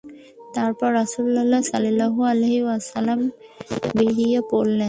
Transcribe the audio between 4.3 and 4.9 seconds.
পড়লেন।